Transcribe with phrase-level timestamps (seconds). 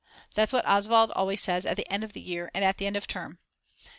[0.33, 2.95] That's what Oswald always says at the end of the year and at the end
[2.97, 3.37] of term.